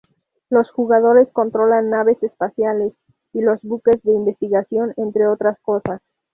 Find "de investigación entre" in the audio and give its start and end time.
4.01-5.27